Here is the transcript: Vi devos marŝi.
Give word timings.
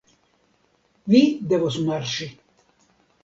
Vi 1.15 1.19
devos 1.53 1.77
marŝi. 1.91 2.31